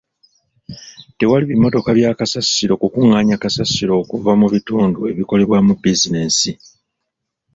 Tewali 1.17 1.43
bimmotoka 1.47 1.89
bya 1.97 2.11
kasasiro 2.19 2.73
kukungaanya 2.81 3.35
kasasiro 3.43 3.91
okuva 4.01 4.31
mu 4.41 4.47
bitndu 4.53 4.99
ebikolebwamu 5.11 5.73
bizinesi. 5.81 6.51